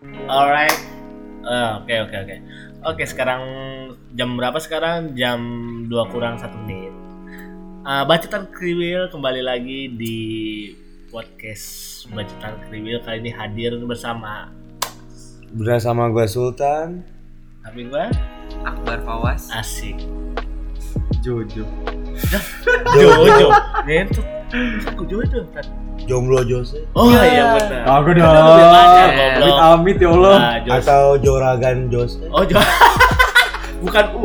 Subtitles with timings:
[0.00, 0.80] Alright.
[1.44, 2.36] Eh, Oke oke oke.
[2.88, 3.42] Oke sekarang
[4.16, 5.12] jam berapa sekarang?
[5.12, 5.40] Jam
[5.92, 6.88] 2 kurang satu menit.
[7.84, 10.18] Eh, Bacotan Kriwil kembali lagi di
[11.12, 14.48] podcast Bacotan Kriwil kali ini hadir bersama
[15.50, 17.02] Bersama gue Sultan
[17.60, 18.04] tapi gue
[18.62, 19.98] Akbar Fawas asik
[21.20, 21.66] Jojo.
[22.94, 23.48] Jojo
[25.10, 25.66] Jojo kan?
[26.10, 26.82] Jomblo Jose.
[26.98, 28.02] Oh iya benar.
[28.02, 28.26] Aku Kan dong.
[28.26, 29.38] Eh.
[29.38, 30.36] Amit amit ya Allah.
[30.66, 30.74] Nah.
[30.82, 32.18] Atau Joragan Jose.
[32.34, 32.58] Oh Jo
[33.86, 34.22] Bukan U.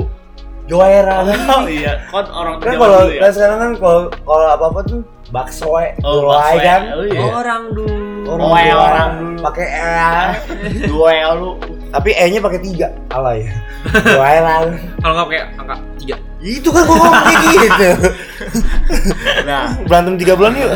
[0.66, 2.02] Joera Oh iya.
[2.10, 3.22] Kon orang Kan kalau dulu ya?
[3.22, 5.70] kan sekarang kan kalau kalau apa-apa tuh bakso
[6.02, 6.82] Oh, Jorai bakso, kan?
[6.90, 7.22] Oh iya.
[7.30, 7.98] Orang dulu.
[8.26, 8.74] Oh, Jorai.
[8.74, 9.42] orang dulu.
[9.46, 11.52] pakai E Duel lu.
[11.94, 12.88] Tapi E-nya pakai tiga.
[13.14, 13.46] Alay.
[14.10, 14.66] Joera
[14.98, 16.16] Kalau nggak pakai angka tiga
[16.46, 17.90] itu kan gua ngomong kayak gitu.
[19.46, 19.78] Nah.
[19.86, 20.72] Berantem tiga bulan yuk.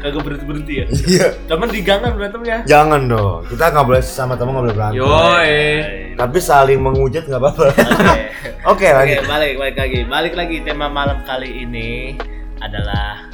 [0.00, 0.86] Kagak berhenti-berhenti ya?
[0.88, 1.26] Iya.
[1.44, 2.58] Temen di gang kan berantemnya?
[2.64, 3.44] Jangan dong.
[3.48, 4.98] Kita nggak boleh sama teman nggak boleh berantem.
[4.98, 5.12] Yo
[5.44, 7.66] eh tapi saling menghujat nggak apa-apa.
[8.72, 8.88] Oke.
[8.88, 10.00] Oke Oke, balik balik lagi.
[10.08, 12.16] Balik lagi tema malam kali ini
[12.60, 13.28] adalah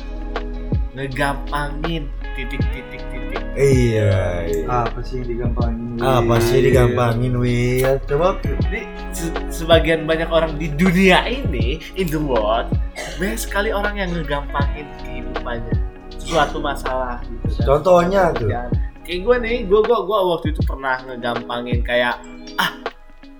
[0.94, 3.17] ngegampangin titik-titik titik.
[3.54, 4.64] Iya iya.
[4.66, 5.84] Apa sih yang digampangin?
[5.98, 12.16] apa sih digampangin Will coba Jadi se- sebagian banyak orang di dunia ini in the
[12.16, 12.70] world
[13.16, 15.74] banyak sekali orang yang ngegampangin kehidupannya
[16.16, 17.66] suatu masalah gitu kan.
[17.66, 18.62] contohnya tuh Ya,
[19.02, 22.14] kayak gue nih, gue gue gue waktu itu pernah ngegampangin kayak
[22.54, 22.70] ah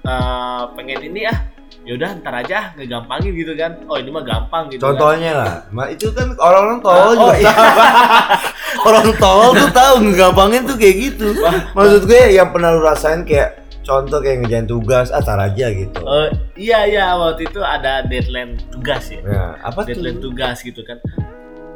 [0.02, 1.39] eh, pengen ini ah
[1.84, 4.89] yaudah ntar aja ah, ngegampangin gitu kan oh ini mah gampang gitu kan.
[4.91, 7.52] Contohnya lah, Ma, itu kan orang-orang tol Ah, juga oh, iya.
[8.81, 11.27] orang tol tuh tahu ngegampangin tuh kayak gitu.
[11.73, 15.97] Maksud gue yang pernah lu rasain kayak contoh kayak ngejalan tugas, ah tar aja gitu.
[15.98, 20.29] Eh, iya iya waktu itu ada deadline tugas ya Nah, apa deadline tuh?
[20.29, 21.01] tugas gitu kan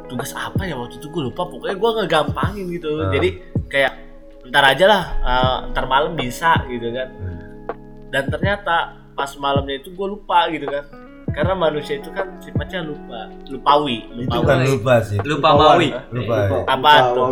[0.05, 3.09] tugas apa ya waktu itu gue lupa pokoknya gue ngegampangin gitu Ah.
[3.09, 3.29] jadi
[3.65, 3.93] kayak
[4.45, 7.41] ntar aja lah eh, ntar malam bisa gitu kan Hmm.
[8.09, 8.75] dan ternyata
[9.11, 10.85] pas malamnya itu gue lupa gitu kan
[11.33, 15.17] karena manusia itu kan sifatnya lupa lupawi Itu lupawi kan lupa sih.
[15.25, 16.35] Lupa Mawi Lupa.
[16.37, 16.61] Ya.
[16.69, 17.25] apa tuh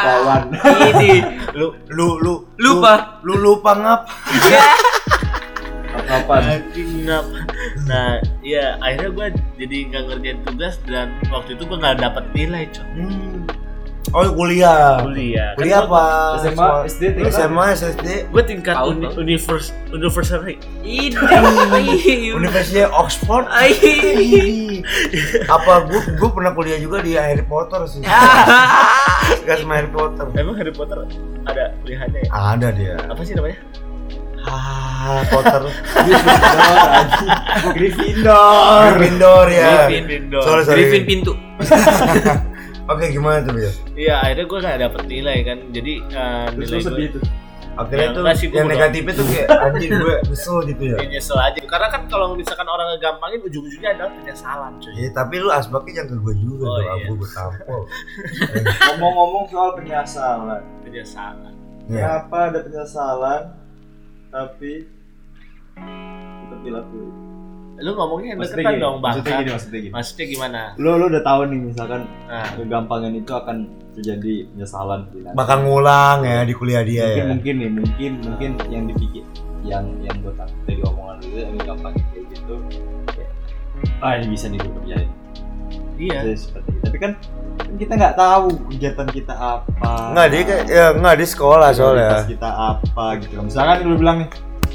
[0.00, 0.42] kawan.
[0.96, 1.12] ini
[1.52, 3.20] lu Lu lu Lupa.
[3.20, 4.00] Lu, lu lupa ngap.
[6.08, 6.60] Kapan?
[7.04, 7.24] ngap
[7.84, 9.26] nah iya akhirnya gue
[9.60, 13.44] jadi nggak ngerjain tugas dan waktu itu gue nggak dapet nilai coy Hmm.
[14.12, 15.00] Oh, kuliah.
[15.00, 16.04] kuliah Kuliah apa?
[16.38, 17.32] SMA, SD, tingkat?
[17.32, 18.06] SMA, SSD.
[18.28, 21.16] gue tingkat uni, univers university Ini
[22.38, 23.48] Universitas Oxford.
[23.48, 23.72] Ai.
[25.48, 28.04] apa gua gua pernah kuliah juga di Harry Potter sih.
[29.46, 30.28] Gak sama Harry Potter.
[30.34, 31.08] emang Harry Potter
[31.42, 32.94] ada kuliahnya ya Ada dia.
[33.02, 33.58] apa sih namanya
[34.42, 35.62] Ah, Potter.
[37.72, 38.82] Gryffindor.
[38.92, 39.86] Gryffindor ya.
[39.86, 40.42] Gryffindor.
[40.42, 40.76] Sorry, sorry.
[40.82, 41.32] Griffin pintu
[42.90, 43.70] Oke, gimana tuh, Bil?
[43.94, 45.58] Iya, akhirnya gue gak dapet nilai kan.
[45.70, 47.24] Jadi eh, Terus nilai gue tuh.
[47.72, 48.22] Akhirnya Ya, tuh
[48.52, 50.96] yang negatifnya tuh kayak anjing gue kesel gitu ya.
[51.00, 51.56] ya nyesel aja.
[51.64, 54.92] Karena kan kalau misalkan orang ngegampangin ujung-ujungnya adalah penyesalan cuy.
[54.92, 56.92] Ya, tapi lu asbaknya jangan ke gue juga Oh, tuh, iya.
[57.00, 57.80] aku gue tampol.
[58.92, 60.62] Ngomong-ngomong soal penyesalan.
[60.84, 61.52] Penyesalan.
[61.88, 61.96] Ya.
[62.20, 63.42] Kenapa ada penyesalan
[64.28, 64.72] tapi
[66.44, 67.14] tetap dilakuin?
[67.82, 69.12] Lu ngomongnya yang deketan gini, dong, Bang.
[69.18, 69.90] maksudnya gini, maksudnya gini.
[69.92, 70.60] Maksudnya gimana?
[70.78, 72.00] Lu lu udah tahu nih misalkan
[72.30, 73.56] Nah, kegampangan itu akan
[73.92, 75.18] terjadi penyesalan di.
[75.34, 77.26] Bakal ngulang ya di kuliah dia mungkin ya.
[77.28, 79.24] mungkin nih mungkin mungkin yang dipikir
[79.62, 82.54] yang yang gue takut dari omongan lu yang gampang kayak gitu
[83.14, 83.30] kayak,
[84.02, 85.08] ah ini bisa nih gue kerjain
[86.00, 86.18] iya.
[86.26, 87.12] Jadi seperti itu tapi kan
[87.62, 92.10] kan kita nggak tahu kegiatan kita apa Enggak dia kayak ya enggak di sekolah soalnya.
[92.26, 94.28] kita apa gitu kan misalkan lu bilang nih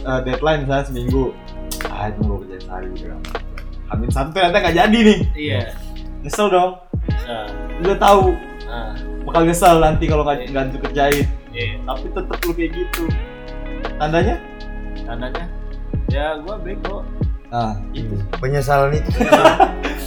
[0.07, 1.24] eh, deadline misalnya seminggu
[1.97, 3.22] ah itu gue kerjain sehari gitu kan
[3.88, 4.12] Amin.
[4.12, 5.19] Satu ternyata nggak jadi nih.
[5.31, 5.59] Iya.
[6.19, 6.75] nyesel dong.
[7.24, 7.47] Nah,
[7.80, 8.35] udah tahu.
[8.68, 8.91] Nah,
[9.24, 11.25] bakal nyesel nanti kalau nggak nggak lu kerjain
[11.56, 11.80] iya.
[11.88, 13.03] tapi tetap lu kayak gitu.
[13.96, 14.36] Tandanya?
[15.07, 15.46] Tandanya?
[16.12, 17.03] Ya gue bego.
[17.47, 19.12] ah itu Penyesalan itu.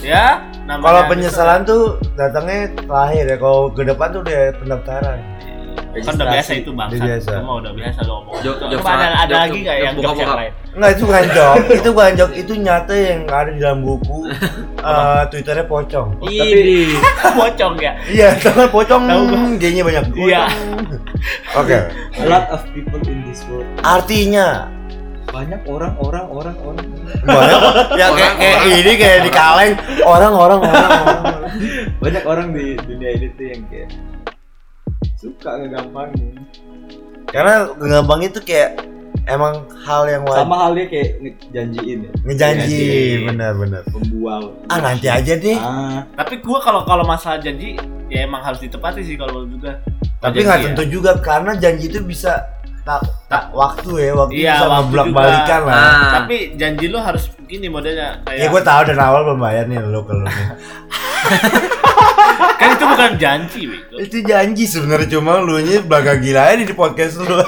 [0.01, 3.37] Ya, Kalau penyesalan tuh datangnya terakhir ya.
[3.37, 5.19] Kalau ke depan tuh udah pendaftaran.
[5.91, 6.89] Kan udah biasa itu bang.
[6.89, 7.31] Udah biasa.
[7.35, 8.35] Kamu udah biasa lo ngomong.
[8.41, 10.53] Jok- Coba jok ada, ada lagi nggak yang jok yang lain?
[10.71, 14.19] Enggak itu bukan jok, itu bukan jok, itu nyata yang ada di dalam buku.
[14.79, 16.09] eh Twitternya pocong.
[16.23, 16.95] Ini
[17.41, 17.93] pocong ya.
[18.07, 19.59] Iya, karena pocong Tahu gua.
[19.59, 20.05] G-nya banyak.
[20.15, 20.43] Iya.
[21.53, 21.79] Oke.
[22.17, 24.71] a lot of people in this world Artinya
[25.29, 26.87] banyak orang orang orang orang
[27.23, 27.61] banyak
[28.01, 31.53] ya kayak, kayak ini kayak di kaleng orang-orang orang orang.
[31.99, 33.89] banyak orang di dunia ini tuh yang kayak
[35.21, 36.33] suka ngegampangin
[37.27, 38.81] Karena gampang itu kayak
[39.25, 43.27] emang hal yang wajib sama halnya kayak ngejanjiin ya ngejanji, Ngejanji.
[43.29, 43.83] benar-benar.
[43.87, 45.55] pembual Ah nanti aja deh.
[45.55, 47.77] ah Tapi gua kalau kalau masalah janji
[48.09, 49.75] ya emang harus ditepati sih kalau menurut gua.
[50.19, 50.65] Tapi nggak ya?
[50.67, 52.41] tentu juga karena janji itu bisa
[52.81, 55.17] tak tak waktu ya, waktu Iya, bisa ngeblok juga.
[55.21, 55.77] balikan lah.
[55.77, 56.11] Ah.
[56.17, 59.79] Tapi janji lu harus gini modelnya Ya kayak gue tahu dan awal belum bayar nih
[59.81, 60.47] lo kalau nih.
[62.57, 63.97] kan itu bukan janji, Bego.
[63.99, 67.41] itu janji sebenarnya cuma lu nya belaga gila aja di podcast lu.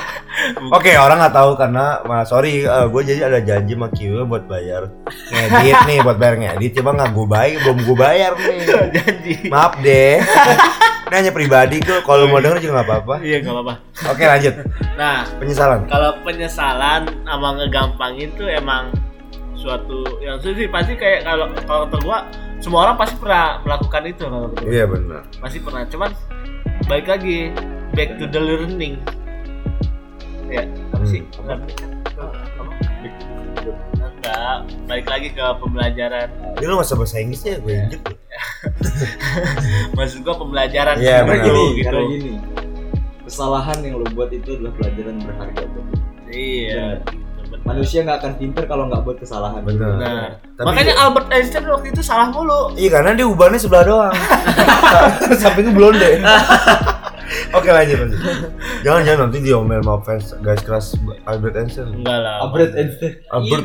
[0.76, 4.88] Oke orang nggak tahu karena ma, sorry gue jadi ada janji sama Kiwi buat bayar
[5.28, 8.58] ngedit nih buat bayar ngedit cuma nggak gue bayar belum gue bayar nih.
[8.96, 9.34] janji.
[9.50, 10.22] Maaf deh.
[11.10, 13.14] Ini hanya pribadi kok kalau mau denger juga nggak apa-apa.
[13.18, 13.74] Iya, enggak apa-apa.
[14.14, 14.54] Oke lanjut
[14.94, 15.80] Nah, penyesalan.
[15.90, 18.94] kalau penyesalan sama ngegampangin tuh emang
[19.58, 22.18] suatu yang sih pasti kayak kalau kalau kata gua
[22.60, 24.48] semua orang pasti pernah melakukan itu kalau.
[24.62, 25.22] Iya benar.
[25.40, 26.10] pasti pernah cuman
[26.84, 27.50] balik lagi
[27.92, 29.00] back to the learning
[30.46, 31.64] ya apa sih Hmm.
[33.96, 38.00] Enggak balik lagi ke pembelajaran Ini lu masa bahasa Inggris ya gue injek.
[39.96, 41.40] maksud gua pembelajaran Iya, benar.
[41.40, 42.32] Karena gini, gitu karena gini.
[43.24, 45.96] Kesalahan yang lo buat itu adalah pelajaran berharga buat lo.
[46.30, 46.86] iya
[47.50, 47.64] benar.
[47.66, 49.60] Manusia nggak akan pinter kalau nggak buat kesalahan.
[49.60, 49.90] Benar.
[49.92, 54.14] Nah, Tapi- makanya Albert Einstein waktu itu salah mulu Iya karena dia ubannya sebelah doang.
[55.36, 56.10] Sampingnya blonde.
[57.50, 58.20] Oke lanjut lanjut.
[58.80, 60.86] Jangan jangan nanti diomel sama fans guys keras
[61.24, 61.90] Albert Einstein.
[61.92, 63.12] enggak lah Albert Einstein.
[63.28, 63.64] Albert.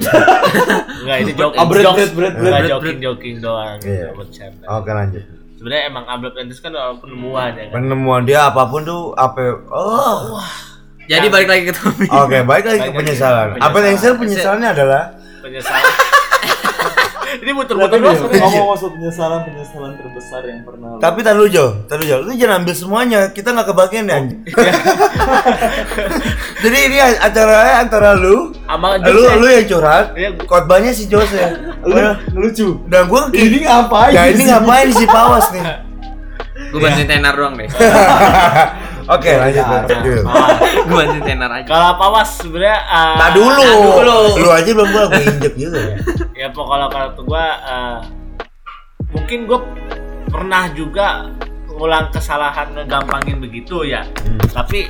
[1.02, 2.70] enggak itu joke Albert, jokes Albert, Albert, enggak Albert.
[2.72, 3.90] joking joking doang Iya.
[4.06, 4.66] gitu, bercanda.
[4.72, 5.24] Oke lanjut.
[5.56, 9.42] sebenarnya emang Albert Einstein kan orang penemuan ya kan Penemuan dia apa pun tuh apa?
[9.68, 10.38] Oh.
[11.06, 12.10] Jadi balik lagi ke topik.
[12.10, 12.80] Oke lagi ke Balik lagi.
[12.92, 12.96] penyesalan.
[12.96, 13.48] Penyesalan.
[13.62, 15.02] Albert Einstein penyesalannya adalah
[15.42, 15.86] penyesalan
[17.36, 22.00] ini muter-muter doang ngomong maksud penyesalan penyesalan terbesar yang pernah tapi tar lu Jo, tar
[22.00, 24.16] lu Jo, lu jangan ambil semuanya, kita nggak kebagian ya.
[24.18, 24.40] anjing.
[26.64, 30.30] Jadi ini acaranya antara lu, sama lu lu yang curhat, Iya.
[30.48, 31.44] khotbahnya si Jose.
[31.84, 31.94] lu
[32.34, 32.82] ngelucu.
[32.88, 34.16] Dan gua Ini ngapain?
[34.16, 35.64] Ya ini ngapain si Pawas nih?
[36.72, 37.68] Gue bantuin tenar doang deh.
[39.08, 39.98] Oke lanjut lanjut.
[40.02, 40.24] Yul.
[40.26, 40.50] Ah,
[40.82, 41.68] Gue bantuin tenar aja.
[41.68, 44.18] kalau Pawas sebenarnya ah, Nah dulu, Nah, dulu.
[44.36, 45.82] lu aja belum gua gue injek juga.
[46.42, 47.98] ya pokoknya kalau tuh gua ah,
[49.12, 49.60] mungkin gua
[50.28, 51.30] pernah juga
[51.68, 54.42] ngulang kesalahan ngegampangin begitu ya Hmm.
[54.50, 54.90] tapi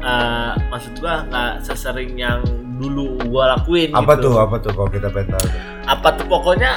[0.00, 2.38] ah, maksud gua nggak sesering yang
[2.74, 4.30] dulu gua lakuin Apa gitu.
[4.30, 5.46] tuh apa tuh kalau kita pengen tahu?
[5.84, 6.72] apa tuh pokoknya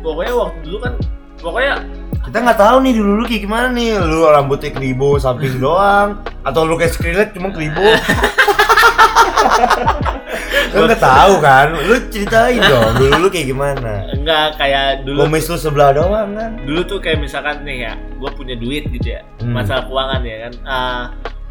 [0.00, 0.94] pokoknya waktu dulu kan
[1.36, 1.74] pokoknya
[2.20, 3.96] Kita nggak tahu nih dulu lu kayak gimana nih.
[3.96, 6.08] Lu rambutnya keribo samping doang,
[6.40, 7.80] atau lu kayak Skrillex cuma keribo.
[10.70, 11.74] Lu nggak tahu kan?
[11.74, 14.06] Lu ceritain dong dulu lu kayak gimana.
[14.12, 16.54] enggak kayak dulu Kumis lu sebelah doang kan?
[16.62, 19.50] dulu tuh kayak misalkan nih ya gue punya duit gitu ya Hmm.
[19.52, 21.02] masalah keuangan ya kan Ah,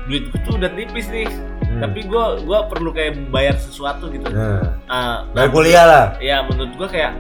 [0.05, 1.27] duit gue tuh udah tipis nih
[1.59, 1.81] Hmm.
[1.81, 6.05] tapi gue gua perlu kayak bayar sesuatu gitu Nah, Ah, dari kuliah lah.
[6.17, 7.11] ya menurut gue kayak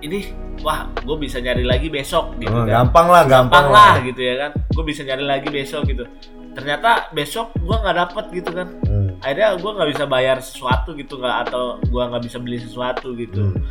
[0.00, 0.30] ini
[0.60, 4.20] wah gue bisa nyari lagi besok gitu Oh, kan gampang lah, gampang, gampang lah gitu
[4.20, 6.04] ya kan gue bisa nyari lagi besok gitu
[6.50, 9.08] ternyata besok gue nggak dapet gitu kan Hmm.
[9.20, 13.50] akhirnya gue nggak bisa bayar sesuatu gitu nggak atau gue nggak bisa beli sesuatu gitu
[13.50, 13.62] Hmm.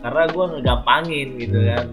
[0.00, 1.68] karena gue ngegampangin gitu Hmm.
[1.68, 1.84] kan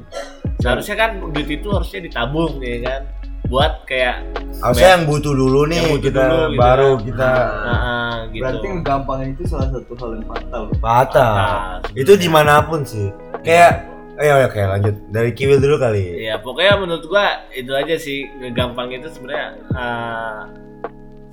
[0.57, 3.01] seharusnya kan duit itu harusnya ditabung ya kan
[3.45, 4.29] buat kayak
[4.59, 7.01] Harusnya yang butuh dulu nih Yang butuh kita dulu gitu baru kan.
[7.01, 10.63] kita ah, ah, gitu Berarti ngegampangin itu salah satu hal yang fatal.
[10.77, 11.33] patah.
[11.33, 13.07] Nah, Itu di mana pun sih.
[13.41, 13.87] Kayak,
[14.19, 14.95] ayo oke lanjut.
[15.09, 16.27] Dari Kiwil dulu kali.
[16.27, 18.27] ya pokoknya menurut gua itu aja sih.
[18.39, 20.51] Ngegampang itu sebenarnya ah,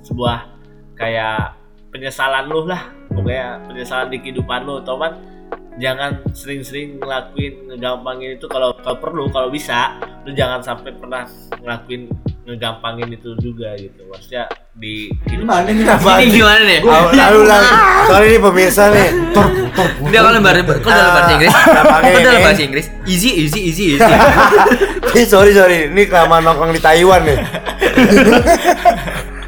[0.07, 0.47] sebuah
[0.95, 1.59] kayak
[1.91, 2.87] penyesalan lu lah.
[3.11, 4.79] Pokoknya penyesalan di kehidupan lu.
[4.87, 5.19] Tau kan
[5.77, 8.47] jangan sering-sering ngelakuin ngegampangin itu.
[8.47, 11.27] Kalau kalau perlu kalau bisa lu jangan sampai pernah
[11.59, 12.07] ngelakuin
[12.47, 15.83] ngegampangin itu juga gitu maksudnya di Gimana nih?
[15.83, 16.23] Apa?
[16.23, 16.79] Ini gimana nih?
[16.79, 17.67] Lalu lalu lalu.
[18.07, 19.07] Soalnya ini pemirsa nih.
[19.35, 21.51] Tor, tor, Dia kalau lebar, kok dalam bahasa Inggris?
[21.51, 22.41] Kok dalam ini.
[22.41, 22.85] bahasa Inggris?
[23.03, 24.11] Easy, easy, easy, easy.
[25.17, 27.35] Ih, sorry sorry, ini kelamaan nongkrong di Taiwan nih.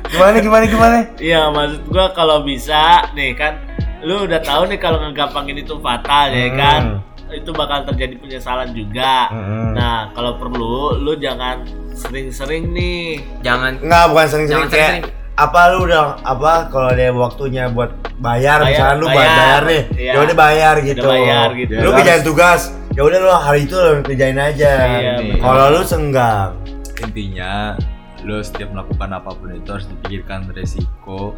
[0.09, 0.97] gimana gimana gimana?
[1.15, 3.53] Iya maksud gua kalau bisa nih kan
[4.01, 6.57] lu udah tahu nih kalau ngegampangin itu fatal ya Hmm.
[6.57, 6.81] kan
[7.29, 9.29] itu bakal terjadi penyesalan juga.
[9.29, 9.71] Hmm.
[9.71, 11.61] Nah kalau perlu lu jangan
[11.99, 13.19] sering-sering nih.
[13.39, 15.17] Jangan Enggak, bukan sering-sering Jangan kayak sering-sering.
[15.35, 19.35] apa lu udah apa kalau ada waktunya buat bayar, Bayar, misalnya lu buat bayar.
[19.37, 19.83] bayar nih.
[19.93, 20.11] Iya.
[20.11, 21.05] Ya udah bayar gitu.
[21.05, 21.71] bayar gitu.
[21.75, 22.61] Lu Ya, kerjain tugas.
[22.89, 24.71] Ya udah lu hari itu lu kerjain aja.
[24.97, 25.13] Iya.
[25.37, 26.51] Kalau lu senggang.
[26.99, 27.79] intinya
[28.21, 31.31] lo setiap melakukan apa pun itu harus dipikirkan resiko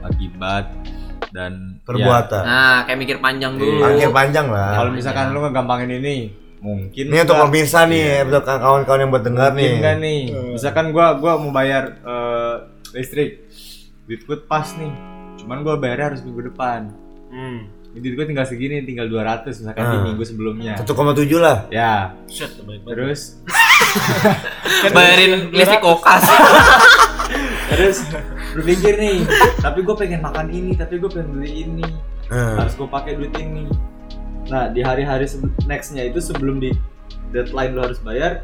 [0.00, 0.70] akibat
[1.28, 2.42] dan Perbuatan.
[2.42, 3.82] Nah, kayak mikir panjang dulu.
[3.82, 4.70] Akhir panjang Ya, lah.
[4.76, 6.16] Kalau misalkan lu ngegampangin ini,
[6.58, 8.24] mungkin Ini untuk pemirsa nih, Iya.
[8.24, 9.78] untuk kawan-kawan yang buat dengar mungkin nih.
[9.78, 10.20] nggak nih.
[10.52, 12.54] Misalkan gua gua mau bayar eh,
[12.92, 13.46] listrik,
[14.04, 14.92] duit gua pas nih.
[15.36, 16.90] Cuman gua bayarnya harus minggu depan.
[17.28, 17.70] Hmm.
[17.88, 20.04] Ini duit gua tinggal segini, tinggal 200 misalkan di Ah.
[20.04, 20.74] minggu sebelumnya.
[20.76, 21.56] 1,7 lah.
[21.68, 22.50] Ya, Shit,
[22.84, 23.38] terus
[24.82, 26.24] Kan Bayarin listrik kokas.
[27.68, 28.00] terus
[28.50, 29.18] berpikir nih
[29.58, 31.84] tapi gue pengen makan ini tapi gue pengen beli ini
[32.26, 33.68] Eh, harus gue pakai duit ini
[34.48, 35.28] nah di hari-hari
[35.64, 36.72] nextnya itu sebelum di
[37.30, 38.40] deadline lo harus bayar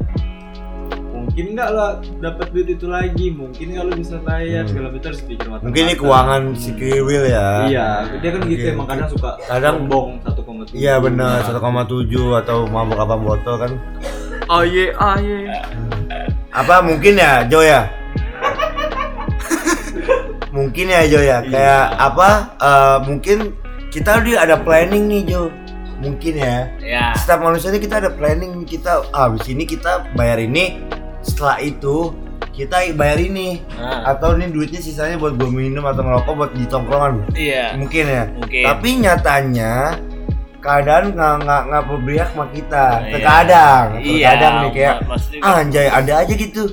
[1.09, 1.85] mungkin nggak lo
[2.21, 3.33] dapat duit itu lagi?
[3.33, 4.61] Mungkin nggak lo bisa bayar?
[4.63, 4.69] Hmm.
[4.71, 7.47] segala macam harus pikir matang mungkin ini keuangan si Kiwil ya.
[7.65, 7.87] Iya
[8.21, 8.75] dia kan gitu Mungkin.
[8.77, 13.71] emang kadang suka Kadang- sombong 1,7 iya benar 1,7 atau mabuk apa botol kan.
[14.47, 15.49] Aye aye.
[16.53, 17.89] apa mungkin ya Jo ya?
[20.55, 21.37] Mungkin ya Jo ya?
[21.43, 23.37] Kayak apa eh, mungkin
[23.91, 25.43] kita udah ada planning nih Jo
[26.05, 27.05] mungkin ya Ya.
[27.13, 30.77] setiap manusia ini kita ada planning kita ah, habis ini kita bayar ini
[31.19, 32.13] setelah itu
[32.51, 36.63] kita bayar ini Nah, atau ini duitnya sisanya buat gue minum atau ngerokok buat di
[36.65, 37.73] tongkrongan iya.
[37.73, 38.63] mungkin ya Mungkin.
[38.63, 39.73] tapi nyatanya
[40.57, 43.11] keadaan nggak nggak nggak berpihak sama kita Iya.
[43.11, 44.95] terkadang Iya, terkadang nih kayak
[45.41, 46.63] ah, anjay ada aja gitu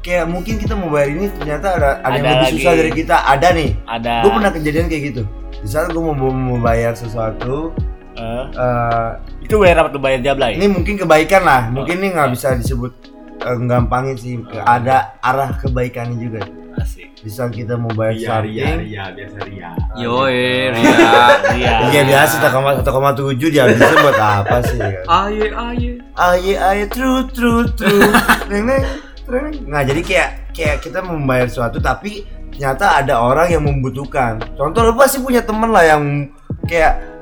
[0.00, 2.54] kayak mungkin kita mau bayar ini ternyata ada ada, yang Ada lebih lagi.
[2.54, 4.14] susah dari kita ada nih ada.
[4.20, 5.22] gue pernah kejadian kayak gitu
[5.54, 7.72] di saat gue mau mau bayar sesuatu
[8.14, 9.08] Eh, eh,
[9.42, 10.54] itu bayar apa tuh bayar jablay?
[10.54, 12.94] ini mungkin kebaikan lah mungkin ini nggak bisa disebut
[13.42, 16.46] eh, gampangin sih ada arah kebaikannya juga
[16.78, 17.10] Asik.
[17.18, 21.22] di saat kita mau bayar ria ria something ria biasa ria Yo eh Ria.
[21.54, 21.74] Iya.
[21.94, 24.78] Iya biasa 1,7 dihabisin buat apa sih?
[25.06, 25.90] Aye aye.
[26.18, 28.10] Aye aye true true true.
[28.50, 28.82] Neng neng
[29.30, 29.54] neng.
[29.70, 34.42] Nah jadi kayak kayak kita membayar sesuatu tapi ternyata ada orang yang membutuhkan.
[34.58, 36.30] Contoh lu pasti punya temen lah yang
[36.66, 37.13] kayak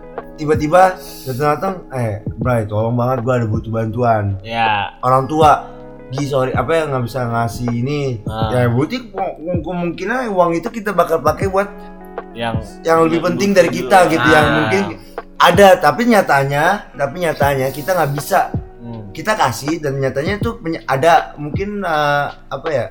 [0.42, 4.37] tiba-tiba datang-datang, eh Bray tolong banget gua ada butuh bantuan.
[4.42, 4.99] Ya.
[4.99, 5.70] Orang tua,
[6.12, 8.20] Gi sorry apa ya nggak bisa ngasih ini.
[8.28, 8.52] Ah.
[8.52, 11.70] Ya berarti ke- kemungkinan uang itu kita bakal pakai buat
[12.37, 14.54] Yang yang lebih penting dari kita gitu yang Ah.
[14.61, 14.82] mungkin
[15.40, 18.52] ada tapi nyatanya tapi nyatanya kita nggak bisa
[18.84, 19.16] hmm.
[19.16, 22.87] kita kasih dan nyatanya tuh ada mungkin eh, apa ya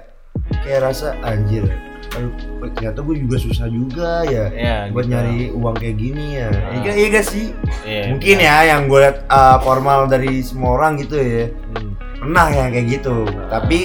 [0.66, 1.70] kayak rasa anjir
[2.12, 2.32] aduh
[2.70, 5.14] ternyata gue juga susah juga ya Ya, buat gitu.
[5.14, 6.76] nyari uang kayak gini ya Ah.
[6.78, 7.48] iya iya gak sih
[7.82, 8.48] Iya, mungkin benar.
[8.48, 11.96] ya yang gue liat eh, formal dari semua orang gitu ya Hmm.
[12.18, 13.16] pernah yang kayak gitu
[13.48, 13.80] tapi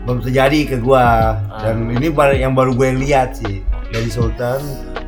[0.00, 4.60] belum terjadi ke gua dan ini yang baru gue lihat sih dari Sultan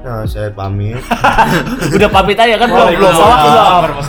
[0.02, 0.98] nah saya pamit
[1.96, 3.30] Udah pamit aja kan belum belum belum.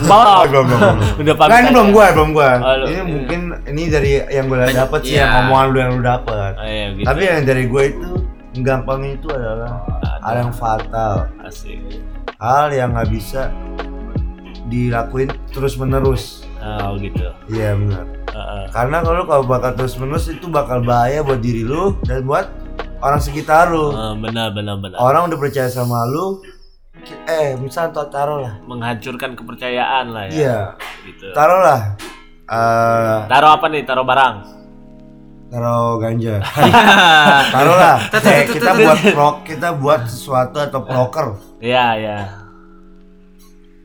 [0.01, 1.49] Belum belum belum Udah pamit.
[1.49, 2.51] Nah ini belum gua, belum gua.
[2.57, 5.21] Oh, ini mungkin ini dari yang gua dapat sih Iya.
[5.21, 6.51] yang omongan lu yang lu dapat.
[6.55, 7.05] Oh, iya, gitu.
[7.05, 8.09] Tapi yang dari gua itu
[8.55, 9.81] gampang itu adalah
[10.21, 11.81] hal yang fatal, Asik.
[12.37, 13.49] hal yang nggak bisa
[14.65, 16.45] dilakuin terus menerus.
[16.59, 17.27] Oh gitu.
[17.49, 18.05] Iya benar.
[18.29, 18.63] Heeh.
[18.69, 22.47] Karena kalau kalau bakal terus menerus itu bakal bahaya buat diri lu dan buat
[22.99, 23.91] orang sekitar lu.
[23.91, 24.95] Eh, benar benar benar.
[24.95, 26.39] Orang udah percaya sama lu,
[27.27, 30.31] eh misal tuh taruh lah, Menghancurkan kepercayaan lah ya.
[30.31, 30.59] iya,
[31.03, 31.35] Gitu.
[31.35, 31.99] taruh lah,
[32.47, 33.83] eh Taruh apa nih?
[33.83, 34.35] Taruh barang.
[35.53, 36.41] Taruh ganja.
[37.53, 41.37] taruh lah, kayak kita buat prok, kita buat sesuatu atau proker.
[41.61, 42.17] Iya ya.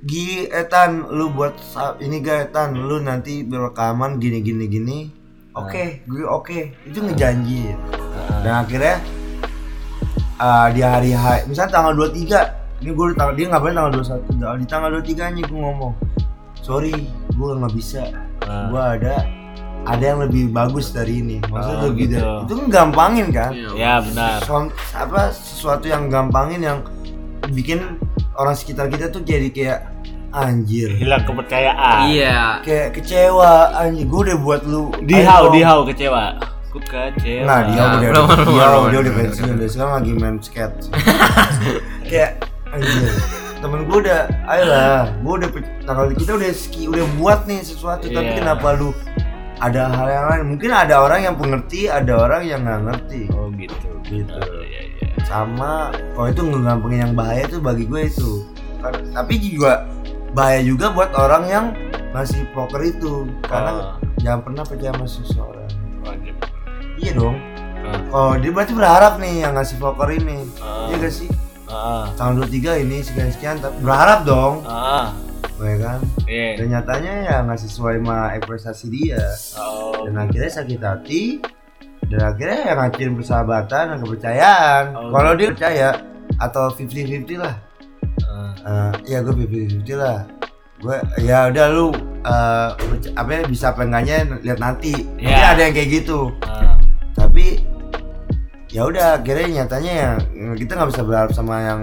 [0.08, 1.60] Gi Etan, lu buat
[2.00, 4.98] ini ga Etan, lu nanti berekaman gini gini gini.
[5.52, 7.76] Oke, gue oke, itu ngejanji.
[8.40, 8.96] Dan akhirnya
[10.40, 14.54] eh, di hari H, misalnya tanggal 23 ini gue tanggal dia ngapain tanggal 21 Nah,
[14.54, 15.94] di tanggal 23 nya gue ngomong
[16.62, 16.94] sorry
[17.34, 18.02] gue nggak bisa
[18.46, 19.14] gue ada
[19.88, 22.14] ada yang lebih bagus dari ini maksudnya Oh, lebih gitu.
[22.14, 24.38] dari itu gampangin kan Ya benar.
[24.42, 26.78] Som- apa sesuatu yang gampangin yang
[27.48, 27.96] bikin
[28.34, 29.80] orang sekitar kita tuh jadi kayak
[30.30, 32.04] anjir Hilang kepercayaan.
[32.06, 32.60] Iya.
[32.60, 36.36] kayak kecewa anjir gue udah buat lu Dihau, dihau kecewa.
[36.68, 37.42] Ku kecewa.
[37.42, 40.76] Nah dia Nah, udah belum, dia, belum, dia udah pensiun dia sekarang lagi main skate.
[42.04, 42.30] kayak
[42.68, 43.08] anjir
[43.58, 45.48] temen gue udah ayolah gue udah
[45.82, 48.38] tanggal kita udah ski udah buat nih sesuatu tapi Iya.
[48.38, 48.94] kenapa lu
[49.58, 53.50] ada hal yang lain mungkin ada orang yang pengerti ada orang yang nggak ngerti Oh
[53.52, 53.88] gitu.
[54.04, 54.30] Gitu.
[54.32, 55.06] Oh, iya iya.
[55.22, 58.46] sama kalau itu ngegampangin yang bahaya tuh bagi gue itu
[58.78, 59.84] Kan- tapi juga
[60.30, 61.66] bahaya juga buat orang yang
[62.10, 66.34] ngasih poker itu karena Oh, jangan pernah percaya sama seseorang wajib.
[66.96, 67.36] iya dong
[67.80, 68.00] Ah.
[68.10, 70.86] oh dia berarti berharap nih yang ngasih poker ini Ah.
[70.86, 71.28] iya gak sih
[71.64, 72.04] Heeh.
[72.14, 75.06] tanggal 23 ini sekian sekian berharap dong Heeh.
[75.60, 76.48] Ya kan Iya.
[76.56, 79.22] dan nyatanya ya nggak sesuai sama ekspektasi dia
[79.54, 80.04] Oh.
[80.04, 81.22] dan akhirnya sakit hati
[82.06, 85.88] dan akhirnya yang ngacilin persahabatan dan kepercayaan Oh, kalau dia percaya
[86.36, 87.56] atau 50-50 lah
[88.60, 88.90] Ah.
[88.94, 90.26] Eh, ya gue 50-50 lah
[90.78, 91.90] gue ya udah lu
[92.78, 95.52] perc- apa ya, bisa apa enggaknya lihat nanti mungkin Iya.
[95.52, 96.76] ada yang kayak gitu Ah.
[97.12, 97.62] tapi
[98.68, 100.10] ya udah akhirnya nyatanya ya
[100.54, 101.82] kita nggak bisa berharap sama yang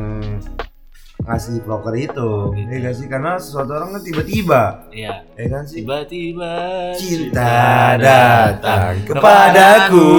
[1.25, 2.29] ngasih proker itu.
[2.53, 2.69] Gitu.
[2.69, 5.25] Ya gak sih karena sesuatu orang kan tiba-tiba, Iya.
[5.31, 5.81] ya kan sih?
[5.81, 6.53] Tiba-tiba
[6.93, 7.57] Cinta
[7.95, 10.09] datang kepadaku.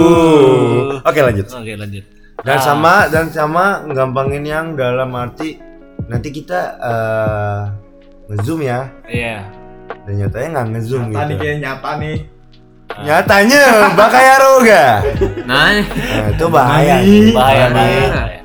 [1.00, 1.46] Oke lanjut.
[1.48, 2.04] Oke lanjut.
[2.38, 2.62] Dan Ah.
[2.62, 5.56] sama dan sama gampangin yang dalam arti
[6.04, 7.60] nanti kita eh
[8.28, 8.80] ngezoom ya.
[9.06, 9.36] Iya.
[10.02, 11.40] Dan nyatanya nggak ngezoom Nyata nih gitu.
[11.40, 12.16] kayak nyata nih.
[12.96, 14.84] Nyatanya bakaya roga.
[15.42, 16.96] Nah, Nah, itu bahaya.
[16.96, 17.18] Nani.
[17.30, 18.06] Bahaya Bahaya.
[18.08, 18.35] bahaya.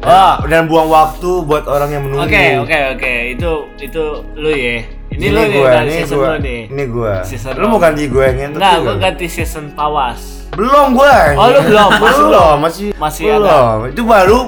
[0.00, 0.38] Bahaya.
[0.38, 2.24] Oh, dan buang waktu buat orang yang menunggu.
[2.24, 3.50] Oke oke oke itu
[3.80, 4.02] itu
[4.34, 4.78] lu ya.
[5.08, 6.60] Ini, lu nih gua, dari ini season gua, lu nih.
[6.68, 7.14] ini gua.
[7.24, 7.66] Season lu lu.
[7.74, 10.20] mau ganti gue yang ngentot Enggak, gua ganti season Pawas.
[10.54, 11.16] Belum gua.
[11.34, 11.90] Oh, lu belum?
[11.98, 13.76] Masih belum, masih Masih belum.
[13.90, 14.40] Itu baru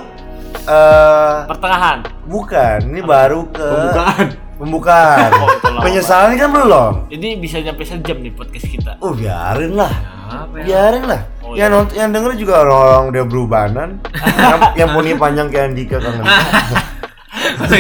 [0.61, 1.99] eh Pertengahan.
[2.27, 4.27] bukan, ini baru ke Pembukaan.
[4.61, 5.31] pembukaan.
[5.71, 5.81] Oh.
[5.81, 6.93] Penyesalan kan belum.
[7.09, 8.93] Ini bisa nyampe sejam nih podcast kita.
[9.01, 9.89] Oh, biarin lah.
[10.31, 10.65] Apa ya?
[10.65, 11.21] Biarin lah.
[11.43, 11.75] Oh, yang iya.
[11.75, 13.89] nonton yang denger juga orang-orang udah berubanan.
[14.15, 16.25] yang, yang punya panjang kayak Andika kangen.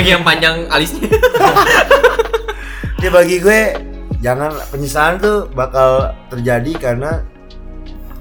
[0.02, 1.08] yang panjang alisnya.
[3.00, 3.60] Ya bagi gue
[4.20, 7.24] jangan penyesalan tuh bakal terjadi karena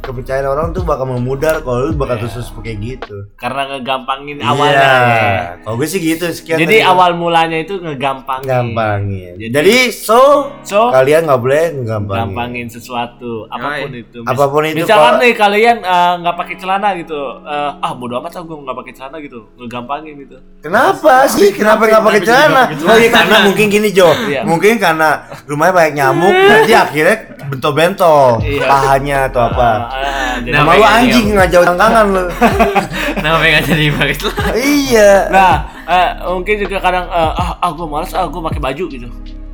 [0.10, 2.24] kepercayaan orang tuh bakal memudar kalau lu bakal Iya.
[2.28, 3.16] terus kayak gitu.
[3.36, 4.74] Karena ngegampangin awalnya.
[4.74, 4.90] Iya.
[5.06, 5.42] ya.
[5.62, 6.58] Kalau gue sih gitu sekian.
[6.58, 6.90] Jadi tadi.
[6.90, 8.46] awal mulanya itu ngegampangin.
[8.46, 9.34] gampangin.
[9.38, 10.20] Jadi- Jadi, so
[10.62, 12.22] So, kalian nggak boleh ngegampangin.
[12.28, 14.20] gampangin sesuatu apa pun itu.
[14.20, 17.20] Mis- Apa pun itu, Misalkan nih kalian eh, nggak pakai celana gitu.
[17.42, 19.40] Eh, ah bodo amat ah gue nggak pakai celana gitu.
[19.56, 20.38] Ngegampangin gitu.
[20.60, 21.50] Kenapa sih?
[21.52, 22.64] Kenapa nggak pakai celana?
[22.82, 24.10] Oh iya karena mungkin gini Jo.
[24.22, 24.42] Iya.
[24.42, 25.10] Mungkin karena
[25.46, 27.16] rumahnya banyak nyamuk, nanti akhirnya
[27.50, 28.66] bentol-bentol Iya.
[28.66, 29.70] pahanya atau apa.
[30.00, 32.24] Ah, Nah, Sama lu anjing nggak jauh tangan lu.
[33.16, 34.52] Kenapa nggak jadi pakai celana?
[34.56, 35.12] iya.
[35.28, 35.54] Nah,
[35.86, 39.08] eh, mungkin juga kadang eh, ah, ah gue malas ah gue pakai baju gitu.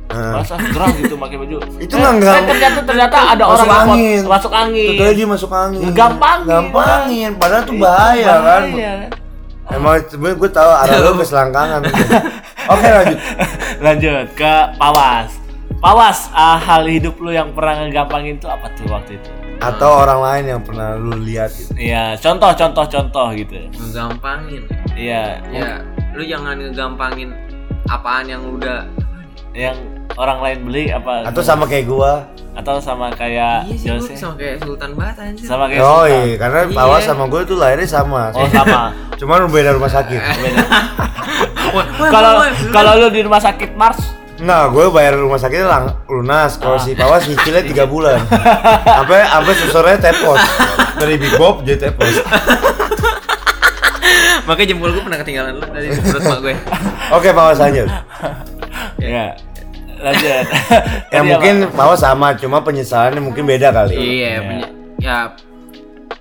[0.06, 1.56] Nah, Malas ah gerah gitu pakai baju.
[1.76, 4.20] Itu Eh, nggak eh, ternyata ternyata ada Masuk orang yang angin.
[4.24, 4.88] masuk angin.
[4.88, 5.82] Tentunya dia masuk angin.
[5.90, 6.46] Gampangin.
[6.46, 7.30] Gampangin.
[7.34, 8.62] Padahal tuh Itu bahaya, kan.
[8.64, 8.94] bahaya.
[9.66, 11.80] Emang sebenernya gue tahu arah lu keselangkangan.
[12.72, 13.18] Oke lanjut.
[13.76, 15.30] Lanjut ke Pawas.
[15.76, 19.30] Pawas, ah, hal hidup lu yang pernah ngegampangin tuh apa tuh waktu itu?
[19.58, 21.72] Atau orang lain yang pernah lu lihat gitu.
[21.74, 23.56] Iya, contoh contoh contoh gitu.
[23.70, 24.62] Ngegampangin.
[24.92, 25.80] Iya, Ya,
[26.12, 27.32] lu jangan ngegampangin
[27.86, 28.84] apaan yang udah
[29.52, 29.76] yang
[30.14, 31.24] orang lain beli apa?
[31.24, 32.24] Atau sama kayak gua.
[32.54, 34.16] atau sama kayak Iya sih, Jose?
[34.16, 35.44] sama kayak Sultan banget anjir.
[35.44, 36.24] Sama kayak Oh Sultan.
[36.24, 36.72] iya, karena Iya.
[36.72, 38.22] Pawas sama gue tuh lahirnya sama.
[38.32, 38.80] Oh sama.
[39.20, 40.16] Cuman beda rumah sakit.
[42.08, 42.32] Kalau
[42.72, 44.00] kalau lu di rumah sakit Mars,
[44.38, 46.56] Nah, gue bayar rumah sakitnya lang lunas.
[46.56, 48.20] Kalau si Pawas nyicilnya 3 bulan.
[48.82, 50.40] Sampai sampai susurnya tepos.
[50.94, 52.20] Dari Big Bob jadi tepos.
[54.44, 56.54] Makanya jempol gue pernah ketinggalan lu dari perut mak gue.
[57.10, 57.88] Oke, Pawas lanjut.
[58.96, 59.34] ya.
[59.96, 60.44] Lanjut.
[61.14, 61.74] Ya mungkin apa?
[61.74, 63.94] Pawas sama, cuma penyesalannya mungkin beda kali.
[63.94, 64.38] Iya, Iya.
[64.40, 65.18] penye- ya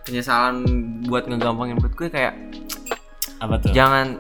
[0.02, 0.56] penyesalan
[1.04, 2.34] buat ngegampangin menurut gue kayak
[3.38, 3.70] apa tuh?
[3.72, 4.18] jangan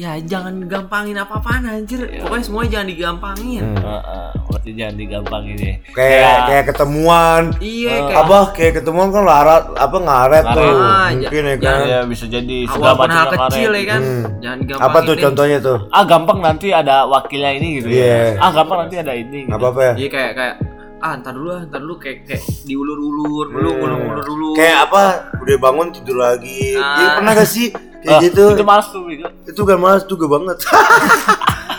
[0.00, 2.00] ya jangan gampangin apa-apaan anjir.
[2.18, 3.62] Pokoknya semuanya jangan digampangin.
[3.66, 3.76] Hmm.
[3.78, 5.74] Heeh, berarti jangan digampangin ya.
[5.92, 7.42] Kayak kayak ketemuan.
[7.60, 10.56] Iya, Eh, kayak Abah kayak ketemuan kan larat apa ngaret Ngaret.
[10.56, 10.72] tuh.
[10.80, 11.78] Ah, Mungkin ya ja- kan.
[11.84, 14.00] ya bisa jadi segala hal macam yang kecil ya kan.
[14.00, 14.24] Hmm.
[14.40, 14.88] Jangan digampangin.
[14.88, 15.78] Apa tuh contohnya tuh?
[15.90, 18.08] Ah gampang nanti ada wakilnya ini gitu Iya.
[18.08, 18.40] ya.
[18.40, 19.38] Ah gampang nanti ada ini.
[19.44, 19.52] Gitu.
[19.52, 19.92] Apa apa ya?
[19.98, 20.56] Iya kayak kayak
[21.00, 23.82] ah ntar dulu ah, ntar dulu kayak kayak diulur-ulur, belum Hmm.
[23.82, 24.48] ulur-ulur dulu.
[24.54, 25.02] Kayak apa?
[25.38, 26.76] Udah bangun tidur lagi.
[26.76, 26.96] Ah.
[26.96, 27.68] Ya, pernah gak sih
[28.00, 28.44] kayak Ah, gitu?
[28.50, 29.28] Itu males tuh Bego.
[29.44, 30.56] Itu kan malas juga banget.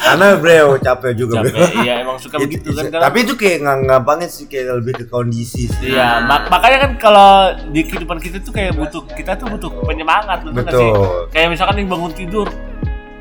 [0.01, 1.49] Karena bro capek juga bro.
[1.51, 1.71] Capek.
[1.79, 2.83] Iya emang suka Itu- begitu kan.
[2.83, 5.87] itu- Tapi itu kayak nggak gampangnya sih kayak lebih ke kondisi sih.
[5.89, 7.31] Iya, mak- makanya kan kalau
[7.69, 10.89] di kehidupan kita tuh kayak butuh kita tuh butuh penyemangat betul nggak sih?
[10.89, 11.05] Betul.
[11.29, 12.47] Kayak misalkan nih bangun tidur,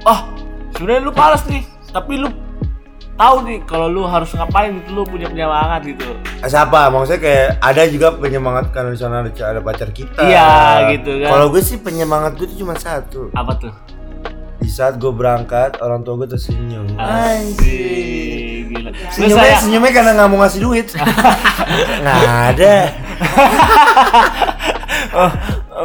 [0.03, 0.21] oh
[0.73, 2.29] sebenarnya lu malas nih, tapi lu
[3.21, 6.17] tahu nih kalau lu harus ngapain gitu lu punya penyemangat gitu.
[6.41, 6.89] Eh, Siapa?
[6.89, 10.25] Maksudnya kayak ada juga penyemangat karena di sana ada, ada pacar kita.
[10.25, 10.49] Iya,
[10.97, 11.29] gitu kan.
[11.37, 13.29] Kalau gue sih penyemangat gue tuh cuma satu.
[13.37, 13.73] Apa tuh?
[14.61, 16.97] Di saat gue berangkat, orang tua gue tersenyum.
[16.97, 18.91] Anjing, gila.
[19.13, 20.89] Senyumnya, saya senyumnya karena nggak mau ngasih duit.
[22.05, 22.77] nggak ada.
[25.21, 25.31] oh,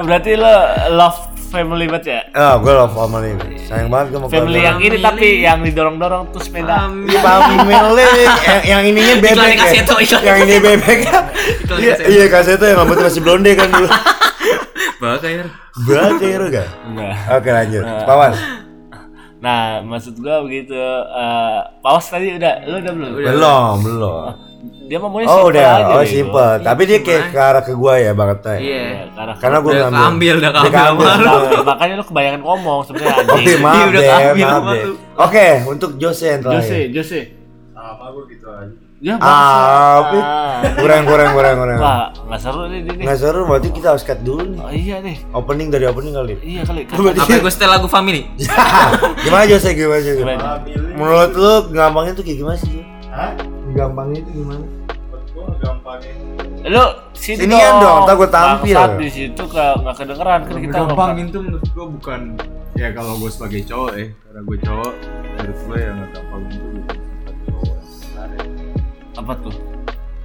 [0.07, 0.55] berarti lo
[0.95, 1.19] love
[1.55, 2.19] family banget ya?
[2.35, 3.31] Oh, gue love family.
[3.63, 6.91] Sayang banget gue mau Family yang ini tapi yang didorong-dorong tuh sepeda.
[6.91, 7.15] Family.
[7.71, 9.57] family yang, yang ininya bebek Iklan ya.
[9.63, 11.19] kaseto, iklan yang ini bebek ya.
[11.75, 12.09] Iya, kaseto.
[12.11, 13.87] iya kaseto yang rambutnya masih blonde kan dulu.
[15.05, 16.67] Ya Ro, gak?
[16.87, 17.13] Enggak.
[17.39, 17.83] Oke lanjut.
[18.07, 18.35] Pawas.
[19.43, 20.73] Nah, maksud gua begitu.
[20.75, 23.09] eh Paus tadi udah, lu udah belum?
[23.13, 24.23] Belum, belum.
[24.85, 26.13] Dia mau maunya Oh simple udah, aja oh gitu.
[26.13, 26.49] simple.
[26.61, 28.55] Tapi dia kayak ke arah ke gua ya bangetnya.
[28.55, 28.61] Iya.
[28.61, 30.35] Iya, karena Karena gua Udah ngambil.
[30.35, 30.51] keambil, udah.
[30.69, 33.59] Nah, makanya lu kebanyakan ngomong sebenarnya Oke, anjing.
[33.59, 34.83] maaf Iya, deh, maaf deh.
[35.17, 36.61] Oke, untuk Jose yang terakhir.
[36.61, 37.19] Jose, Jose.
[37.71, 38.75] Apa gue gitu aja.
[38.97, 40.01] Ya, Ah.
[40.07, 40.61] Ah.
[40.75, 41.77] Kurang kurang kurang kurang.
[41.77, 43.03] Wah, nggak seru nih ini.
[43.03, 44.57] Nggak seru berarti kita harus cut dulu nih.
[44.57, 45.17] Oh, iya nih.
[45.31, 46.33] Opening dari opening kali.
[46.39, 46.81] Iya kali.
[46.85, 46.95] Kan.
[46.95, 48.21] Berarti- Apa gue setel lagu family?
[49.23, 50.11] gimana aja saya gimana aja?
[50.11, 50.43] Gimana?
[50.95, 52.81] Menurut lu gampangnya tuh kayak gimana sih?
[53.07, 53.31] Hah?
[53.75, 54.65] Gampangnya itu gimana?
[56.65, 58.73] Lu sini Sinian dong, ntar gua tampil.
[58.73, 62.21] Bangsat di situ ke nggak kedengeran kan kita gampangin tuh menurut gua bukan
[62.75, 64.91] ya kalau gue sebagai cowok ya karena gue cowok
[65.39, 68.43] menurut gue yang gampangin itu bukan sifat cowok sebenarnya.
[69.15, 69.55] apa tuh?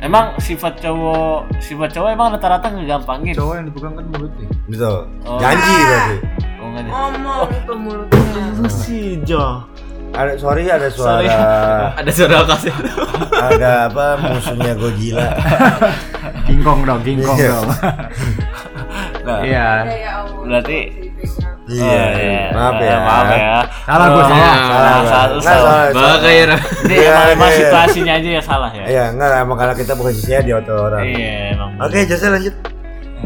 [0.01, 3.35] Emang sifat cowok sifat cowok emang rata-rata ngegampangin.
[3.39, 4.99] cowok yang dipegang kan mulutnya Betul.
[5.23, 5.39] Oh.
[5.39, 6.17] Janji berarti.
[6.59, 6.85] Oh enggak.
[6.91, 8.45] Ngomong ke mulutnya.
[8.59, 9.70] Lu sih Jo.
[10.21, 11.29] Ada sorry ada suara Sorry.
[12.01, 12.75] Ada suara kasih.
[13.31, 15.29] ada apa musuhnya Godzilla.
[16.49, 17.51] kingkong dong kingkong Iya.
[17.57, 17.67] dong
[19.27, 19.67] Nah, iya
[20.43, 20.79] berarti
[21.71, 21.87] Iya.
[21.87, 22.45] Oh, iya.
[22.51, 22.97] Maaf ya.
[22.99, 23.39] Maaf ya.
[23.87, 24.27] Salah Oh, salah.
[24.27, 25.39] Salah, Salah, salah, salah.
[25.39, 25.85] salah.
[25.87, 26.19] salah.
[26.19, 26.37] Bagai.
[26.83, 26.95] Ini
[27.31, 27.59] emang, iya.
[27.63, 28.85] situasinya aja ya salah ya.
[28.91, 31.03] Iya, enggak emang kalau kita posisinya di otot orang.
[31.07, 31.71] Iya, emang.
[31.79, 32.55] Oke, Jose lanjut.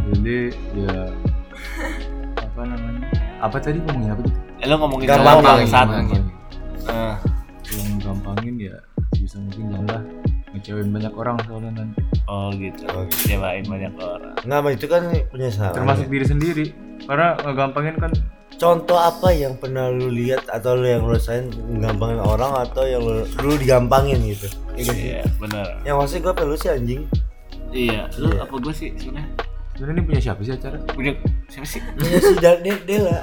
[0.04, 0.38] jadi
[0.76, 1.00] ya
[2.36, 3.06] apa namanya
[3.40, 6.23] apa tadi ngomongin apa gitu Eh, Lu ngomongin Gampang, gampang.
[6.84, 7.16] Eh,
[7.74, 8.76] yang gampangin ya
[9.14, 10.02] bisa mungkin janganlah
[10.54, 12.84] ngecewain banyak orang soalnya nanti Oh gitu.
[12.88, 14.32] Kecewain banyak orang.
[14.44, 15.74] Enggak, Mas, itu kan punya salah.
[15.76, 16.66] termasuk diri sendiri
[17.04, 18.12] karena ngegampangin kan
[18.54, 21.50] Contoh apa yang pernah lu lihat atau lu yang lu rasain
[21.82, 24.46] gampangin orang atau yang lu, lu digampangin gitu?
[24.78, 25.04] Iya sih?
[25.10, 25.66] Iya, benar.
[25.82, 27.02] Yang pasti gue perlu sih anjing.
[27.74, 28.46] Iya, lu Iya.
[28.46, 29.30] apa gue sih sebenarnya?
[29.74, 31.12] Sebenarnya ini punya siapa sih acara Punya
[31.46, 31.80] siapa sih?
[31.92, 33.18] Punya si Del Del- Dela.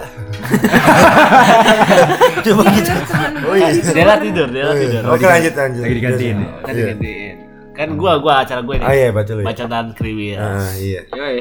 [2.41, 2.93] Coba kita.
[3.41, 3.67] Oh iya.
[3.85, 4.81] Dela tidur, Dela Oh, iya.
[4.85, 5.01] tidur.
[5.09, 5.81] Oke lanjut lanjut.
[5.81, 6.47] Lagi digantiin ya?
[6.59, 6.75] Kan Iya.
[6.85, 7.35] digantiin.
[7.71, 8.85] Kan gua gua acara gue nih.
[8.85, 9.45] Ah iya betul ya.
[9.47, 10.35] Baca dan kriwil.
[10.35, 11.01] Ah iya.
[11.09, 11.37] Yoi.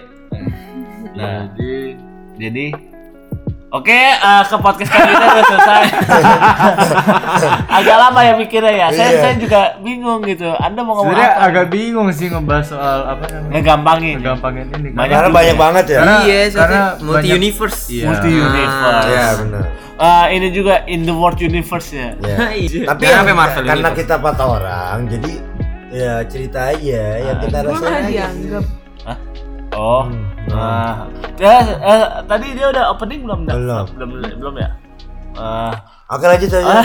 [1.10, 1.80] Nah, jadi
[2.38, 2.64] jadi
[3.70, 5.82] Oke, eh, ke podcast kali ini udah selesai.
[7.78, 8.86] Agak lama ya mikirnya ya.
[8.90, 9.20] Saya Iya.
[9.20, 10.50] saya juga bingung gitu.
[10.52, 11.46] Anda mau ngomong sebenarnya apa?
[11.46, 14.16] agak bingung sih ngebahas soal apa namanya Ngegampangin.
[14.18, 15.62] ngegampangin ini Banyak Karena banyak ya.
[15.62, 16.00] banget ya.
[16.00, 17.80] Karena- Iya, karena multi banyak- universe.
[17.88, 18.04] Iya.
[18.04, 19.06] Multi universe.
[19.06, 19.62] Iya benar.
[20.00, 22.08] Eh, ini juga in the world universe ya.
[22.18, 22.36] Ya.
[22.58, 22.82] Iya.
[22.88, 23.98] Tapi yang- sampai Marvel karena universe.
[24.02, 25.32] kita empat orang, jadi
[25.90, 27.94] ya cerita aja yang Ah, kita rasain.
[28.02, 28.08] aja.
[28.26, 28.64] dianggap
[29.74, 30.02] Oh.
[30.06, 30.24] Hmm.
[30.50, 31.06] Nah,
[31.38, 33.40] ya, eh, tadi dia udah opening belum?
[33.46, 33.84] Belum.
[33.94, 34.10] belum,
[34.42, 34.70] belum ya.
[35.38, 35.74] Eh,
[36.10, 36.74] Oke lanjut aja.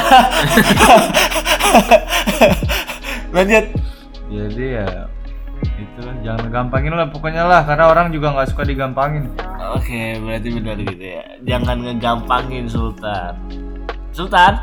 [3.35, 3.65] lanjut.
[4.25, 4.87] jadi ya
[5.77, 9.29] itulah jangan ngegampangin lah pokoknya lah karena orang juga nggak suka digampangin
[9.75, 11.25] Oke, berarti benar gitu ya.
[11.41, 13.33] Jangan ngegampangin Sultan.
[14.13, 14.61] Sultan?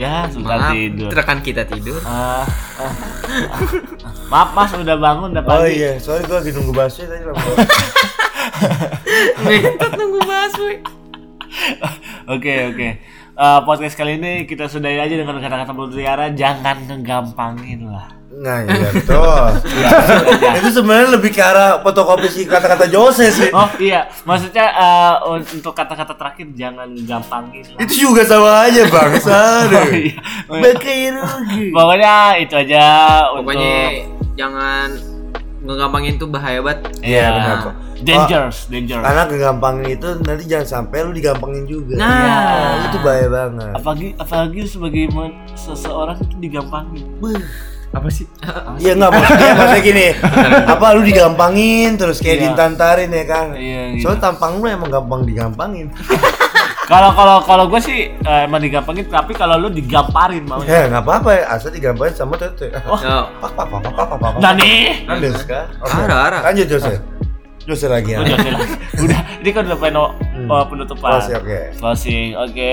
[0.00, 1.12] Ya, Maaf, tidur.
[1.12, 2.00] rekan kita tidur.
[2.02, 2.48] Ah,
[2.80, 2.92] ah, ah.
[4.32, 5.76] Maaf Mas udah bangun udah Oh pagi.
[5.76, 7.36] iya, soalnya gue lagi nunggu bakso tadi lama.
[9.44, 10.64] Ngentot nunggu bakso.
[12.26, 12.88] Oke, oke.
[13.36, 18.08] Eh, podcast kali ini kita sudahi aja dengan kata-kata mutiara jangan ngegampangin lah.
[18.30, 19.46] Nah iya betul.
[20.62, 23.50] itu sebenarnya lebih ke arah fotokopi si kata-kata Jose sih.
[23.50, 27.78] Oh iya, maksudnya eh, untuk kata-kata terakhir jangan gampangin lah.
[27.82, 29.34] Itu juga sama aja bangsa
[29.66, 30.14] Oh, deh.
[30.14, 31.20] iya.
[31.74, 32.84] Pokoknya itu aja
[33.34, 33.74] Pokoknya
[34.06, 34.88] untuk jangan
[35.60, 36.80] ngegampangin tuh bahaya banget.
[37.04, 37.74] Iya, benar kok.
[38.00, 39.04] Dangerous, dangerous.
[39.04, 42.00] Karena kegampangin itu nanti jangan sampai lu digampangin juga.
[42.00, 42.08] Nah.
[42.08, 43.72] Nah, itu bahaya banget.
[43.76, 45.04] apalagi apalagi sebagai
[45.52, 47.04] seseorang itu digampangin.
[47.90, 48.22] Apa sih
[48.78, 50.06] Iya nggak maksudnya maksudnya gini.
[50.78, 52.44] apa lu digampangin terus kayak Iya.
[52.54, 53.46] ditantarin ya kan?
[53.52, 53.98] Iya.
[53.98, 55.90] Soalnya tampang lu emang gampang digampangin.
[56.90, 60.58] Kalau kalau kalau gue sih eh, emang digampangin, tapi kalau lu digamparin mau.
[60.58, 62.66] Ya nggak apa-apa ya, asal digamparin sama tete.
[62.82, 64.32] Oh, Pak pak pak pak pak pak pak.
[64.42, 65.70] Nah nih, Lanjut kan?
[65.78, 65.94] Oke.
[66.02, 66.40] Arah, arah.
[66.50, 66.98] Lanjut Jose.
[67.68, 68.24] Jose lagi ya.
[68.24, 68.74] udah lagi.
[69.04, 69.20] udah.
[69.40, 70.04] Ini kan udah peno
[70.48, 71.20] oh, penutupan.
[71.20, 71.60] Close, oke.
[71.76, 72.72] Closing, oke.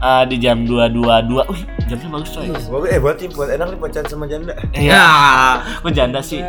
[0.00, 1.42] Eh, di jam dua dua dua.
[1.50, 2.46] Wih, jamnya bagus coy.
[2.48, 4.54] Bagus, eh buat buat enak nih pacaran sama janda.
[4.72, 4.94] Iya.
[4.94, 5.06] Ya.
[5.82, 6.40] Kok janda sih?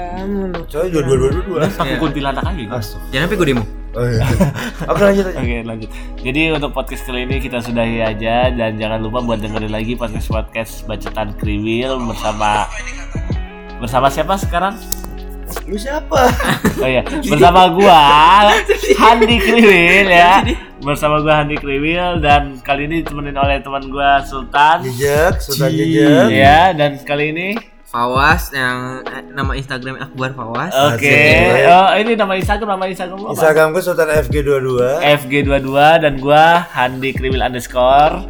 [0.70, 1.60] Coy dua dua dua dua dua.
[1.67, 2.54] Aku kuntilanak aja.
[2.56, 2.74] gitu.
[3.12, 3.63] Jangan sampai gue demo.
[3.91, 4.24] Oh, iya.
[4.88, 5.39] Oke lanjut aja.
[5.44, 5.89] Oke lanjut.
[6.24, 10.32] Jadi untuk podcast kali ini kita sudahi aja dan jangan lupa buat dengerin lagi podcast
[10.32, 12.72] podcast bacotan kriwil bersama
[13.84, 14.80] bersama siapa sekarang?
[15.68, 16.22] Lu siapa?
[16.80, 18.00] Oh iya, bersama gua
[19.02, 20.42] Handi Kriwil ya.
[20.82, 24.82] Bersama gua Handi Kriwil dan kali ini ditemenin oleh teman gua Sultan.
[24.84, 26.28] Jejak, Sultan Jejak.
[26.32, 27.48] Ya, dan kali ini
[27.92, 30.72] Fawas yang eh, nama Instagram Akbar Fawas.
[30.96, 31.12] Oke.
[31.12, 31.68] Asik.
[31.68, 33.36] Oh, ini nama Instagram, nama Instagram gua apa?
[33.36, 34.70] Instagramku Sultan FG22.
[35.28, 38.24] FG22 dan gua Handi Kriwil underscore.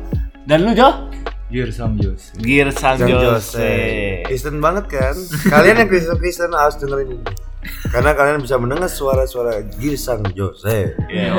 [0.49, 1.10] Dan lu Jo?
[1.51, 4.23] Gear Sam Jose Gear Sang Sang Jose.
[4.23, 5.15] Kristen banget kan?
[5.51, 7.23] Kalian yang Kristen Kristen harus dengerin ini.
[7.91, 10.95] Karena kalian bisa mendengar suara-suara Girsang Jose.
[11.05, 11.37] Kayak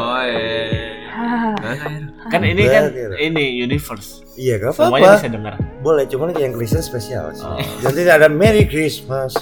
[2.30, 4.22] Kan ini kan ini universe.
[4.38, 5.20] Iya, gak Semuanya apa-apa.
[5.20, 5.54] bisa dengar.
[5.84, 7.44] Boleh, cuman yang Kristen spesial sih.
[7.44, 7.58] Oh.
[7.84, 9.36] Nanti ada Merry Christmas.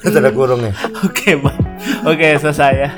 [0.00, 0.72] Tanda kurungnya.
[1.06, 1.58] Oke, Bang.
[2.08, 2.90] Oke, selesai ya.